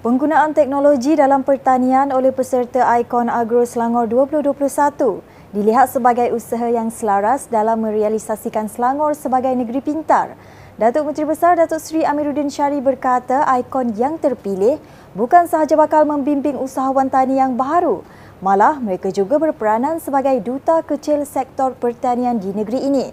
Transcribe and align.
Penggunaan 0.00 0.56
teknologi 0.56 1.12
dalam 1.12 1.44
pertanian 1.44 2.08
oleh 2.08 2.32
peserta 2.32 2.88
Ikon 2.96 3.28
Agro 3.28 3.68
Selangor 3.68 4.08
2021 4.08 4.56
dilihat 5.52 5.92
sebagai 5.92 6.32
usaha 6.32 6.72
yang 6.72 6.88
selaras 6.88 7.52
dalam 7.52 7.84
merealisasikan 7.84 8.64
Selangor 8.72 9.12
sebagai 9.12 9.52
negeri 9.52 9.84
pintar. 9.84 10.40
Datuk 10.80 11.04
Menteri 11.04 11.28
Besar 11.28 11.60
Datuk 11.60 11.84
Seri 11.84 12.00
Amiruddin 12.00 12.48
Syari 12.48 12.80
berkata 12.80 13.44
Ikon 13.60 13.92
yang 13.92 14.16
terpilih 14.16 14.80
bukan 15.12 15.44
sahaja 15.44 15.76
bakal 15.76 16.08
membimbing 16.08 16.56
usahawan 16.56 17.12
tani 17.12 17.36
yang 17.36 17.60
baru, 17.60 18.00
malah 18.40 18.80
mereka 18.80 19.12
juga 19.12 19.36
berperanan 19.36 20.00
sebagai 20.00 20.40
duta 20.40 20.80
kecil 20.80 21.28
sektor 21.28 21.76
pertanian 21.76 22.40
di 22.40 22.56
negeri 22.56 22.88
ini. 22.88 23.12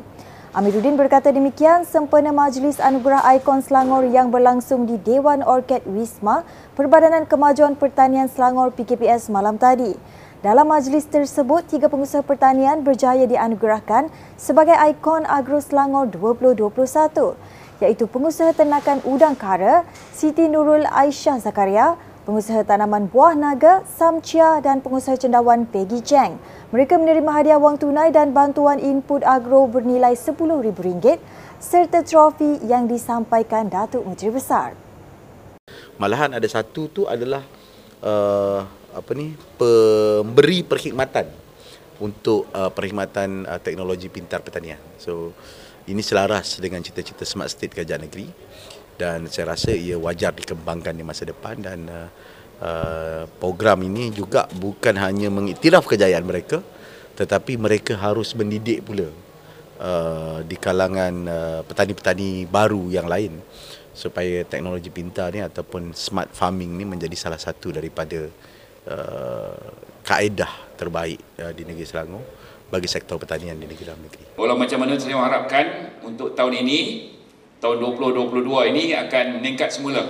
Amiruddin 0.57 0.97
berkata 0.97 1.29
demikian 1.29 1.85
sempena 1.85 2.33
Majlis 2.33 2.81
Anugerah 2.81 3.21
Ikon 3.37 3.61
Selangor 3.61 4.01
yang 4.09 4.33
berlangsung 4.33 4.89
di 4.89 4.97
Dewan 4.97 5.45
Orkid 5.45 5.85
Wisma 5.85 6.41
Perbadanan 6.73 7.29
Kemajuan 7.29 7.77
Pertanian 7.77 8.25
Selangor 8.25 8.73
PKPS 8.73 9.29
malam 9.29 9.61
tadi. 9.61 9.93
Dalam 10.41 10.65
majlis 10.65 11.05
tersebut, 11.13 11.69
tiga 11.69 11.93
pengusaha 11.93 12.25
pertanian 12.25 12.81
berjaya 12.81 13.29
dianugerahkan 13.29 14.09
sebagai 14.33 14.73
ikon 14.73 15.29
Agro 15.29 15.61
Selangor 15.61 16.09
2021 16.09 17.37
iaitu 17.85 18.09
pengusaha 18.09 18.49
ternakan 18.57 19.05
udang 19.05 19.37
kara 19.37 19.85
Siti 20.09 20.49
Nurul 20.49 20.89
Aisyah 20.89 21.37
Zakaria, 21.37 22.01
pengusaha 22.25 22.65
tanaman 22.65 23.05
buah 23.13 23.37
naga 23.37 23.85
Samcia 23.85 24.57
dan 24.65 24.81
pengusaha 24.81 25.21
cendawan 25.21 25.69
Peggy 25.69 26.01
Cheng. 26.01 26.41
Mereka 26.67 26.99
menerima 26.99 27.31
hadiah 27.31 27.55
wang 27.55 27.79
tunai 27.79 28.11
dan 28.11 28.35
bantuan 28.35 28.75
input 28.83 29.23
agro 29.23 29.71
bernilai 29.71 30.19
RM10,000 30.19 31.15
serta 31.63 32.03
trofi 32.03 32.59
yang 32.67 32.91
disampaikan 32.91 33.71
Datuk 33.71 34.03
Menteri 34.03 34.35
Besar. 34.35 34.75
Malahan 35.95 36.35
ada 36.35 36.43
satu 36.43 36.91
tu 36.91 37.07
adalah 37.07 37.39
uh, 38.03 38.67
apa 38.91 39.11
ni 39.15 39.31
pemberi 39.55 40.67
perkhidmatan 40.67 41.31
untuk 42.03 42.51
uh, 42.51 42.67
perkhidmatan 42.67 43.47
uh, 43.47 43.63
teknologi 43.63 44.11
pintar 44.11 44.43
pertanian. 44.43 44.83
So 44.99 45.31
ini 45.87 46.03
selaras 46.03 46.59
dengan 46.59 46.83
cita-cita 46.83 47.23
smart 47.23 47.47
state 47.47 47.79
kerajaan 47.79 48.11
negeri 48.11 48.27
dan 48.99 49.31
saya 49.31 49.55
rasa 49.55 49.71
ia 49.71 49.95
wajar 49.95 50.35
dikembangkan 50.35 50.99
di 50.99 51.07
masa 51.07 51.23
depan 51.23 51.63
dan 51.63 51.87
uh, 51.87 52.11
uh, 52.61 53.23
program 53.41 53.85
ini 53.85 54.13
juga 54.13 54.49
bukan 54.57 54.95
hanya 54.97 55.29
mengiktiraf 55.29 55.85
kejayaan 55.85 56.25
mereka 56.25 56.61
tetapi 57.17 57.57
mereka 57.57 57.97
harus 57.97 58.37
mendidik 58.37 58.85
pula 58.85 59.09
uh, 59.81 60.39
di 60.45 60.53
kalangan 60.57 61.13
uh, 61.25 61.61
petani-petani 61.65 62.45
baru 62.45 62.93
yang 62.93 63.09
lain 63.09 63.41
supaya 63.97 64.45
teknologi 64.45 64.93
pintar 64.93 65.33
ni 65.33 65.41
ataupun 65.41 65.97
smart 65.97 66.29
farming 66.29 66.77
ni 66.77 66.85
menjadi 66.85 67.17
salah 67.17 67.41
satu 67.41 67.73
daripada 67.73 68.29
uh, 68.85 69.57
kaedah 70.05 70.77
terbaik 70.77 71.17
uh, 71.41 71.49
di 71.49 71.65
negeri 71.65 71.89
Selangor 71.89 72.21
bagi 72.69 72.85
sektor 72.85 73.17
pertanian 73.17 73.57
di 73.57 73.65
negeri 73.65 73.89
dalam 73.89 74.05
negeri. 74.05 74.37
Walau 74.37 74.53
macam 74.53 74.85
mana 74.85 74.93
saya 75.01 75.17
harapkan 75.17 75.97
untuk 76.05 76.37
tahun 76.37 76.61
ini 76.61 77.09
tahun 77.57 77.81
2022 77.81 78.69
ini 78.69 78.83
akan 78.93 79.25
meningkat 79.41 79.73
semula 79.73 80.03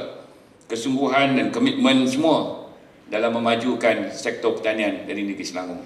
kesungguhan 0.68 1.40
dan 1.40 1.48
komitmen 1.50 2.04
semua 2.08 2.68
dalam 3.08 3.40
memajukan 3.40 4.12
sektor 4.12 4.56
pertanian 4.60 5.08
dari 5.08 5.24
negeri 5.24 5.48
Selangor. 5.48 5.80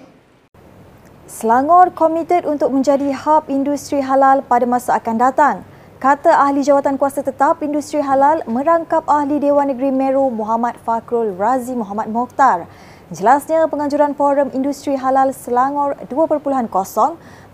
Selangor 1.30 1.94
komited 1.94 2.42
untuk 2.44 2.74
menjadi 2.74 3.14
hub 3.14 3.46
industri 3.46 4.02
halal 4.02 4.42
pada 4.42 4.66
masa 4.66 4.98
akan 4.98 5.16
datang. 5.16 5.56
Kata 6.02 6.34
Ahli 6.34 6.66
Jawatan 6.66 6.98
Kuasa 6.98 7.22
Tetap 7.22 7.62
Industri 7.62 8.02
Halal 8.02 8.42
merangkap 8.50 9.06
Ahli 9.06 9.38
Dewan 9.38 9.70
Negeri 9.70 9.94
Meru 9.94 10.34
Muhammad 10.34 10.74
Fakrul 10.82 11.38
Razi 11.38 11.78
Muhammad 11.78 12.10
Mokhtar. 12.10 12.66
Jelasnya 13.14 13.70
penganjuran 13.70 14.18
Forum 14.18 14.50
Industri 14.50 14.98
Halal 14.98 15.30
Selangor 15.30 15.94
2.0 16.10 16.42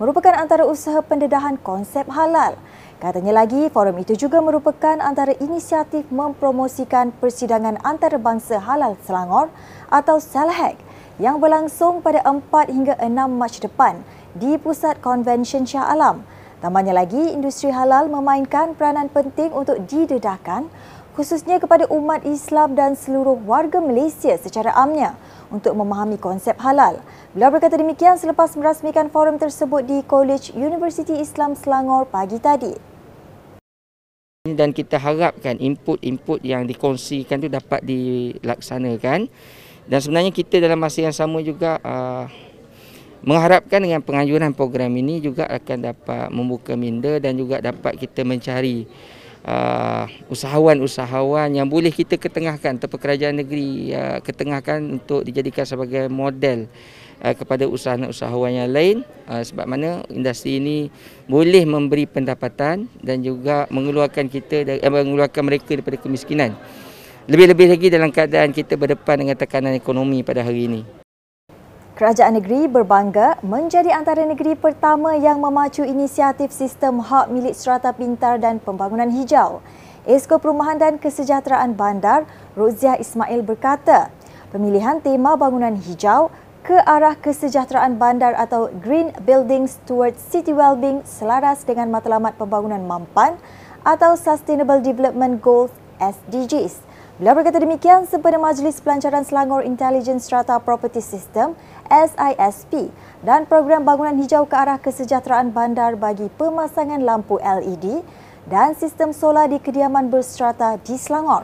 merupakan 0.00 0.32
antara 0.32 0.64
usaha 0.64 1.04
pendedahan 1.04 1.60
konsep 1.60 2.08
halal. 2.08 2.56
Katanya 2.98 3.30
lagi, 3.30 3.70
forum 3.70 3.94
itu 4.02 4.18
juga 4.18 4.42
merupakan 4.42 4.98
antara 4.98 5.30
inisiatif 5.38 6.10
mempromosikan 6.10 7.14
persidangan 7.14 7.78
antarabangsa 7.86 8.58
halal 8.58 8.98
Selangor 9.06 9.54
atau 9.86 10.18
SELHEC 10.18 10.74
yang 11.22 11.38
berlangsung 11.38 12.02
pada 12.02 12.26
4 12.26 12.42
hingga 12.74 12.98
6 12.98 13.06
Mac 13.30 13.54
depan 13.62 14.02
di 14.34 14.58
Pusat 14.58 14.98
Konvensyen 14.98 15.62
Shah 15.62 15.86
Alam. 15.94 16.26
Tambahnya 16.58 16.90
lagi, 16.90 17.22
industri 17.30 17.70
halal 17.70 18.10
memainkan 18.10 18.74
peranan 18.74 19.06
penting 19.06 19.54
untuk 19.54 19.78
didedahkan 19.86 20.66
khususnya 21.18 21.58
kepada 21.58 21.90
umat 21.90 22.22
Islam 22.22 22.78
dan 22.78 22.94
seluruh 22.94 23.34
warga 23.42 23.82
Malaysia 23.82 24.38
secara 24.38 24.70
amnya 24.78 25.18
untuk 25.50 25.74
memahami 25.74 26.14
konsep 26.14 26.54
halal. 26.62 27.02
Beliau 27.34 27.50
berkata 27.50 27.74
demikian 27.74 28.14
selepas 28.14 28.54
merasmikan 28.54 29.10
forum 29.10 29.34
tersebut 29.34 29.82
di 29.82 29.98
College 30.06 30.54
University 30.54 31.18
Islam 31.18 31.58
Selangor 31.58 32.06
pagi 32.06 32.38
tadi 32.38 32.98
dan 34.48 34.72
kita 34.72 34.96
harapkan 34.96 35.60
input-input 35.60 36.40
yang 36.40 36.64
dikongsikan 36.64 37.42
itu 37.42 37.52
dapat 37.52 37.84
dilaksanakan 37.84 39.28
dan 39.90 39.98
sebenarnya 40.00 40.32
kita 40.32 40.62
dalam 40.62 40.80
masa 40.80 41.04
yang 41.04 41.12
sama 41.12 41.44
juga 41.44 41.76
uh, 41.84 42.24
mengharapkan 43.20 43.82
dengan 43.82 44.00
penganjuran 44.00 44.54
program 44.56 44.94
ini 44.96 45.20
juga 45.20 45.44
akan 45.50 45.78
dapat 45.92 46.32
membuka 46.32 46.78
minda 46.78 47.18
dan 47.20 47.36
juga 47.36 47.60
dapat 47.60 47.98
kita 47.98 48.24
mencari 48.24 48.88
uh, 49.44 50.04
usahawan-usahawan 50.32 51.52
yang 51.54 51.68
boleh 51.68 51.92
kita 51.92 52.18
ketengahkan 52.18 52.78
atau 52.80 52.98
kerajaan 52.98 53.38
negeri 53.44 53.92
uh, 53.94 54.18
ketengahkan 54.24 54.98
untuk 54.98 55.22
dijadikan 55.22 55.68
sebagai 55.68 56.10
model 56.10 56.66
uh, 57.22 57.34
kepada 57.34 57.68
usahawan-usahawan 57.70 58.64
yang 58.64 58.68
lain 58.70 58.96
uh, 59.30 59.42
sebab 59.42 59.66
mana 59.68 60.02
industri 60.10 60.58
ini 60.58 60.90
boleh 61.30 61.62
memberi 61.62 62.08
pendapatan 62.08 62.90
dan 63.02 63.22
juga 63.22 63.68
mengeluarkan 63.70 64.26
kita 64.26 64.80
uh, 64.82 64.90
mengeluarkan 64.90 65.42
mereka 65.46 65.78
daripada 65.78 65.98
kemiskinan. 66.00 66.58
Lebih-lebih 67.28 67.68
lagi 67.68 67.86
dalam 67.92 68.08
keadaan 68.08 68.56
kita 68.56 68.72
berdepan 68.80 69.20
dengan 69.20 69.36
tekanan 69.36 69.76
ekonomi 69.76 70.24
pada 70.24 70.40
hari 70.40 70.64
ini. 70.64 70.97
Kerajaan 71.98 72.38
negeri 72.38 72.70
berbangga 72.70 73.42
menjadi 73.42 73.90
antara 73.90 74.22
negeri 74.22 74.54
pertama 74.54 75.18
yang 75.18 75.42
memacu 75.42 75.82
inisiatif 75.82 76.54
sistem 76.54 77.02
hak 77.02 77.26
milik 77.26 77.58
strata 77.58 77.90
pintar 77.90 78.38
dan 78.38 78.62
pembangunan 78.62 79.10
hijau. 79.10 79.58
Esko 80.06 80.38
Perumahan 80.38 80.78
dan 80.78 80.94
Kesejahteraan 81.02 81.74
Bandar, 81.74 82.22
Roziah 82.54 82.94
Ismail 83.02 83.42
berkata, 83.42 84.14
pemilihan 84.54 85.02
tema 85.02 85.34
bangunan 85.34 85.74
hijau 85.74 86.30
ke 86.62 86.78
arah 86.86 87.18
kesejahteraan 87.18 87.98
bandar 87.98 88.30
atau 88.38 88.70
Green 88.78 89.10
Buildings 89.26 89.82
Towards 89.82 90.22
City 90.22 90.54
Wellbeing 90.54 91.02
selaras 91.02 91.66
dengan 91.66 91.90
matlamat 91.90 92.38
pembangunan 92.38 92.78
mampan 92.78 93.34
atau 93.82 94.14
Sustainable 94.14 94.78
Development 94.86 95.42
Goals 95.42 95.74
SDGs. 96.00 96.82
Beliau 97.18 97.34
berkata 97.34 97.58
demikian 97.58 98.06
sempena 98.06 98.38
Majlis 98.38 98.78
Pelancaran 98.78 99.26
Selangor 99.26 99.66
Intelligence 99.66 100.30
Strata 100.30 100.62
Property 100.62 101.02
System 101.02 101.58
SISP 101.90 102.94
dan 103.26 103.42
program 103.42 103.82
bangunan 103.82 104.14
hijau 104.22 104.46
ke 104.46 104.54
arah 104.54 104.78
kesejahteraan 104.78 105.50
bandar 105.50 105.98
bagi 105.98 106.30
pemasangan 106.38 107.02
lampu 107.02 107.42
LED 107.42 108.06
dan 108.46 108.78
sistem 108.78 109.10
solar 109.10 109.50
di 109.50 109.58
kediaman 109.58 110.08
berstrata 110.08 110.78
di 110.78 110.94
Selangor. 110.94 111.42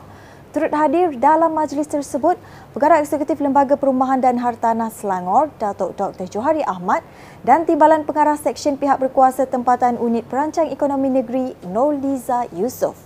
Turut 0.55 0.71
hadir 0.71 1.11
dalam 1.19 1.51
majlis 1.51 1.91
tersebut, 1.91 2.39
Pengarah 2.71 3.03
Eksekutif 3.03 3.43
Lembaga 3.43 3.75
Perumahan 3.75 4.23
dan 4.23 4.39
Hartanah 4.39 4.87
Selangor, 4.87 5.51
Datuk 5.59 5.99
Dr. 5.99 6.31
Johari 6.31 6.63
Ahmad 6.63 7.03
dan 7.43 7.67
Timbalan 7.67 8.07
Pengarah 8.07 8.39
Seksyen 8.39 8.79
Pihak 8.79 9.03
Berkuasa 9.03 9.43
Tempatan 9.43 9.99
Unit 9.99 10.23
Perancang 10.31 10.71
Ekonomi 10.71 11.11
Negeri, 11.11 11.51
Noliza 11.67 12.47
Yusof. 12.55 13.04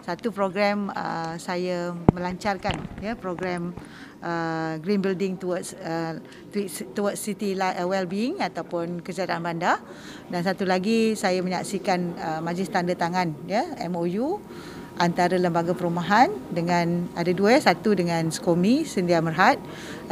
Satu 0.00 0.32
program 0.32 0.88
uh, 0.96 1.36
saya 1.36 1.92
melancarkan 2.16 2.72
ya 3.04 3.12
program 3.12 3.76
uh, 4.24 4.80
green 4.80 5.04
building 5.04 5.36
towards 5.36 5.76
uh, 5.76 6.16
towards 6.96 7.20
city 7.20 7.52
uh, 7.52 7.84
well-being 7.84 8.40
ataupun 8.40 9.04
kesejahteraan 9.04 9.44
bandar. 9.44 9.76
Dan 10.32 10.40
satu 10.40 10.64
lagi 10.64 11.12
saya 11.16 11.44
menyaksikan 11.44 12.16
uh, 12.16 12.40
majlis 12.40 12.72
tanda 12.72 12.96
tangan 12.96 13.36
ya 13.44 13.64
MOU 13.92 14.40
antara 15.00 15.36
lembaga 15.40 15.72
perumahan 15.72 16.28
dengan 16.52 17.08
ada 17.16 17.32
dua 17.32 17.56
satu 17.56 17.96
dengan 17.96 18.28
Skomi 18.28 18.84
Sendia 18.84 19.20
Merhad 19.24 19.56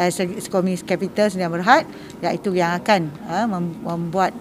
uh, 0.00 0.08
Skomi 0.40 0.80
Capital 0.80 1.28
Sendia 1.28 1.52
Merhad 1.52 1.84
iaitu 2.24 2.56
yang 2.56 2.76
akan 2.76 3.12
uh, 3.28 3.46
membuat 3.84 4.32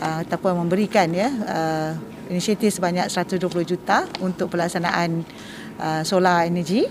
uh, 0.00 0.20
ataupun 0.24 0.68
memberikan 0.68 1.08
ya 1.16 1.28
uh, 1.32 1.92
inisiatif 2.30 2.78
sebanyak 2.78 3.06
120 3.08 3.48
juta 3.66 4.06
untuk 4.22 4.52
pelaksanaan 4.52 5.22
uh, 5.78 6.02
solar 6.02 6.46
energy 6.46 6.86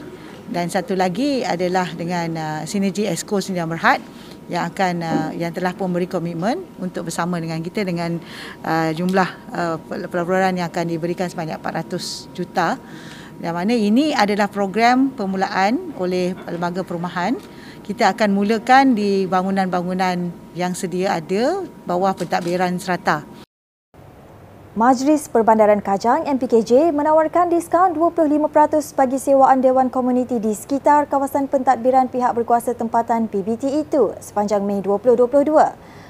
dan 0.45 0.69
satu 0.69 0.93
lagi 0.93 1.41
adalah 1.41 1.89
dengan 1.97 2.27
uh, 2.37 2.61
sinergi 2.69 3.09
Esko 3.09 3.41
Sendia 3.41 3.65
Merhad 3.65 3.97
yang 4.45 4.69
akan 4.69 4.93
uh, 5.01 5.29
yang 5.33 5.49
telah 5.49 5.73
pun 5.73 5.89
beri 5.89 6.05
komitmen 6.05 6.61
untuk 6.77 7.09
bersama 7.09 7.41
dengan 7.41 7.57
kita 7.65 7.81
dengan 7.81 8.21
uh, 8.61 8.93
jumlah 8.93 9.29
uh, 9.49 9.75
pelaburan 9.89 10.53
yang 10.53 10.69
akan 10.69 10.85
diberikan 10.85 11.25
sebanyak 11.25 11.57
400 11.57 12.37
juta 12.37 12.77
Yang 13.43 13.55
mana 13.55 13.73
ini 13.75 14.15
adalah 14.15 14.47
program 14.47 15.11
permulaan 15.11 15.91
oleh 15.99 16.31
lembaga 16.47 16.87
perumahan. 16.87 17.35
Kita 17.83 18.15
akan 18.15 18.31
mulakan 18.31 18.95
di 18.95 19.27
bangunan-bangunan 19.27 20.31
yang 20.55 20.71
sedia 20.71 21.19
ada 21.19 21.67
bawah 21.83 22.15
pentadbiran 22.15 22.79
serata. 22.79 23.27
Majlis 24.75 25.31
Perbandaran 25.31 25.79
Kajang 25.79 26.27
MPKJ 26.27 26.91
menawarkan 26.91 27.47
diskaun 27.47 27.95
25% 27.95 28.51
bagi 28.99 29.15
sewaan 29.15 29.63
Dewan 29.63 29.87
Komuniti 29.87 30.35
di 30.35 30.51
sekitar 30.51 31.07
kawasan 31.07 31.47
pentadbiran 31.47 32.11
pihak 32.11 32.35
berkuasa 32.35 32.75
tempatan 32.75 33.31
PBT 33.31 33.87
itu 33.87 34.11
sepanjang 34.19 34.67
Mei 34.67 34.83
2022. 34.83 35.47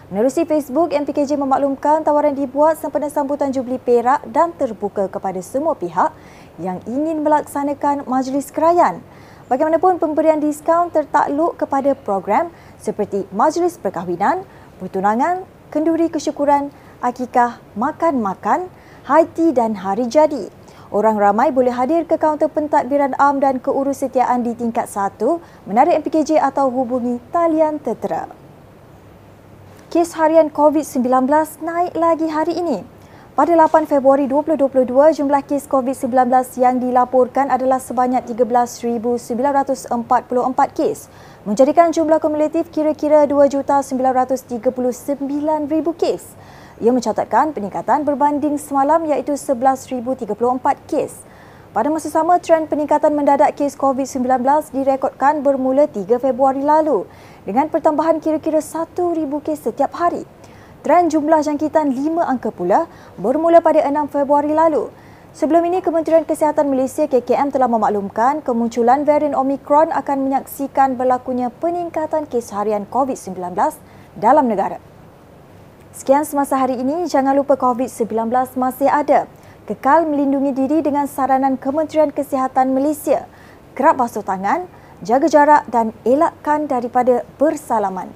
Menerusi 0.10 0.50
Facebook, 0.50 0.98
MPKJ 0.98 1.38
memaklumkan 1.38 2.02
tawaran 2.02 2.34
dibuat 2.34 2.82
sempena 2.82 3.06
sambutan 3.06 3.54
Jubli 3.54 3.78
Perak 3.78 4.26
dan 4.34 4.50
terbuka 4.58 5.14
kepada 5.14 5.46
semua 5.46 5.78
pihak 5.78 6.10
yang 6.58 6.82
ingin 6.90 7.22
melaksanakan 7.22 8.10
majlis 8.10 8.50
kerayan. 8.50 8.98
Bagaimanapun 9.46 10.02
pemberian 10.02 10.42
diskaun 10.42 10.90
tertakluk 10.90 11.54
kepada 11.62 11.94
program 11.94 12.50
seperti 12.82 13.30
majlis 13.30 13.78
perkahwinan, 13.78 14.42
pertunangan, 14.82 15.46
kenduri 15.70 16.10
kesyukuran, 16.10 16.74
akikah, 17.04 17.60
makan-makan, 17.76 18.72
haiti 19.08 19.52
dan 19.52 19.76
hari 19.80 20.08
jadi. 20.08 20.48
Orang 20.94 21.18
ramai 21.18 21.50
boleh 21.50 21.74
hadir 21.74 22.06
ke 22.08 22.16
kaunter 22.16 22.48
pentadbiran 22.48 23.18
am 23.20 23.42
dan 23.42 23.60
keurusetiaan 23.60 24.46
di 24.46 24.56
tingkat 24.56 24.88
1 24.88 25.20
menarik 25.66 25.98
MPKJ 26.06 26.40
atau 26.40 26.72
hubungi 26.72 27.20
talian 27.34 27.82
tertera. 27.82 28.30
Kes 29.92 30.14
harian 30.16 30.50
COVID-19 30.54 31.28
naik 31.64 31.94
lagi 31.98 32.28
hari 32.32 32.54
ini. 32.60 32.84
Pada 33.36 33.52
8 33.52 33.84
Februari 33.84 34.32
2022, 34.32 35.20
jumlah 35.20 35.44
kes 35.44 35.68
COVID-19 35.68 36.32
yang 36.56 36.80
dilaporkan 36.80 37.52
adalah 37.52 37.84
sebanyak 37.84 38.24
13,944 38.32 39.92
kes, 40.72 41.12
menjadikan 41.44 41.92
jumlah 41.92 42.24
kumulatif 42.24 42.72
kira-kira 42.72 43.28
2,939,000 43.28 46.00
kes. 46.00 46.24
Ia 46.84 46.92
mencatatkan 46.92 47.56
peningkatan 47.56 48.04
berbanding 48.04 48.60
semalam 48.60 49.00
iaitu 49.08 49.40
11,034 49.40 50.28
kes. 50.92 51.24
Pada 51.72 51.88
masa 51.88 52.12
sama, 52.12 52.36
trend 52.36 52.68
peningkatan 52.68 53.16
mendadak 53.16 53.56
kes 53.56 53.80
COVID-19 53.80 54.44
direkodkan 54.76 55.40
bermula 55.40 55.88
3 55.88 56.20
Februari 56.20 56.60
lalu 56.60 57.08
dengan 57.48 57.72
pertambahan 57.72 58.20
kira-kira 58.20 58.60
1,000 58.60 58.92
kes 59.40 59.72
setiap 59.72 59.96
hari. 59.96 60.28
Trend 60.84 61.16
jumlah 61.16 61.48
jangkitan 61.48 61.96
5 61.96 62.20
angka 62.28 62.52
pula 62.52 62.92
bermula 63.16 63.64
pada 63.64 63.80
6 63.80 64.12
Februari 64.12 64.52
lalu. 64.52 64.92
Sebelum 65.32 65.64
ini, 65.68 65.80
Kementerian 65.80 66.28
Kesihatan 66.28 66.68
Malaysia 66.68 67.08
KKM 67.08 67.56
telah 67.56 67.72
memaklumkan 67.72 68.44
kemunculan 68.44 69.08
varian 69.08 69.32
Omicron 69.36 69.96
akan 69.96 70.28
menyaksikan 70.28 71.00
berlakunya 71.00 71.52
peningkatan 71.56 72.28
kes 72.28 72.52
harian 72.52 72.84
COVID-19 72.88 73.56
dalam 74.20 74.48
negara. 74.48 74.95
Sekian 75.96 76.28
semasa 76.28 76.60
hari 76.60 76.76
ini, 76.76 77.08
jangan 77.08 77.32
lupa 77.32 77.56
COVID-19 77.56 78.28
masih 78.60 78.92
ada. 78.92 79.32
Kekal 79.64 80.04
melindungi 80.04 80.52
diri 80.52 80.84
dengan 80.84 81.08
saranan 81.08 81.56
Kementerian 81.56 82.12
Kesihatan 82.12 82.76
Malaysia. 82.76 83.24
Kerap 83.80 83.96
basuh 83.96 84.20
tangan, 84.20 84.68
jaga 85.00 85.32
jarak 85.32 85.64
dan 85.72 85.96
elakkan 86.04 86.68
daripada 86.68 87.24
bersalaman. 87.40 88.12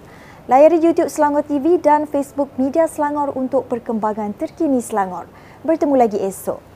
Layari 0.52 0.84
YouTube 0.84 1.08
Selangor 1.08 1.48
TV 1.48 1.80
dan 1.80 2.04
Facebook 2.04 2.52
Media 2.60 2.84
Selangor 2.84 3.31
untuk 3.31 3.72
perkembangan 3.72 4.36
terkini 4.36 4.84
Selangor. 4.84 5.31
Bertemu 5.64 5.96
lagi 5.96 6.20
esok. 6.20 6.69